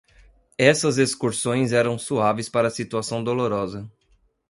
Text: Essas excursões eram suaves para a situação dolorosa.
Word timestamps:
Essas 0.57 0.97
excursões 0.97 1.71
eram 1.71 1.95
suaves 1.95 2.49
para 2.49 2.69
a 2.69 2.71
situação 2.71 3.23
dolorosa. 3.23 3.87